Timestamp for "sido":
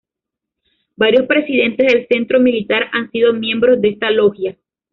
3.11-3.33